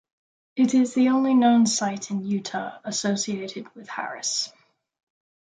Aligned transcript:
It 0.55 0.73
is 0.73 0.95
the 0.95 1.09
only 1.09 1.35
known 1.35 1.67
site 1.67 2.09
in 2.09 2.25
Utah 2.25 2.79
associated 2.85 3.69
with 3.75 3.87
Harris. 3.87 4.51